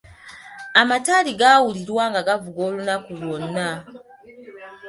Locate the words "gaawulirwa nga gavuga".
1.39-2.61